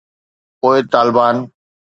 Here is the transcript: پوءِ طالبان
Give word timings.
پوءِ 0.59 0.75
طالبان 0.93 1.35